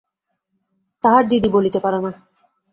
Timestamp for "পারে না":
1.79-2.11